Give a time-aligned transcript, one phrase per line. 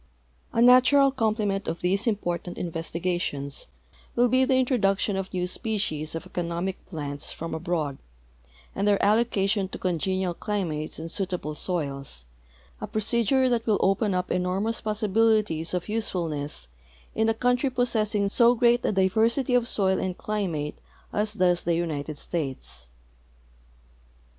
[0.51, 3.67] A natural complement of these important investigations
[4.15, 7.99] will be the introduction of new species of economic plants from abroad
[8.73, 12.25] and their allocation to congenial climates and suital)le soils,
[12.81, 16.67] a jn'ocedure that will open u}) enormous possibilities of usefulness
[17.13, 20.79] in a country possessing so great a diversit}^ of soil and climate
[21.13, 22.89] as does the United States.